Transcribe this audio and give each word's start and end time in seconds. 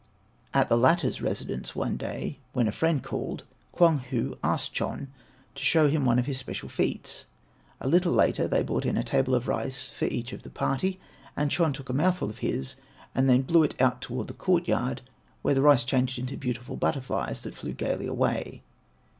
At 0.51 0.67
the 0.67 0.77
latter's 0.77 1.21
residence 1.21 1.75
one 1.75 1.95
day 1.95 2.39
when 2.53 2.67
a 2.67 2.71
friend 2.71 3.03
called, 3.03 3.43
Kwang 3.71 3.99
hu 3.99 4.35
asked 4.43 4.73
Chon 4.73 5.09
to 5.53 5.63
show 5.63 5.87
them 5.87 6.05
one 6.05 6.17
of 6.17 6.25
his 6.25 6.39
special 6.39 6.69
feats. 6.69 7.27
A 7.79 7.87
little 7.87 8.11
later 8.11 8.47
they 8.47 8.63
brought 8.63 8.83
in 8.83 8.97
a 8.97 9.03
table 9.03 9.35
of 9.35 9.47
rice 9.47 9.89
for 9.89 10.05
each 10.05 10.33
of 10.33 10.41
the 10.41 10.49
party, 10.49 10.99
and 11.37 11.51
Chon 11.51 11.71
took 11.71 11.87
a 11.89 11.93
mouthful 11.93 12.31
of 12.31 12.39
his, 12.39 12.77
and 13.13 13.29
then 13.29 13.43
blew 13.43 13.61
it 13.61 13.79
out 13.79 14.01
toward 14.01 14.25
the 14.27 14.33
courtyard, 14.33 15.03
when 15.43 15.53
the 15.53 15.61
rice 15.61 15.83
changed 15.83 16.17
into 16.17 16.35
beautiful 16.35 16.75
butterflies 16.77 17.41
that 17.41 17.53
flew 17.53 17.73
gaily 17.73 18.07
away. 18.07 18.63